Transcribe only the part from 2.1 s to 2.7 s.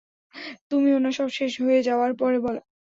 পরে বলো।